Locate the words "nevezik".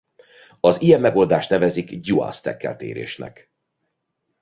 1.49-1.95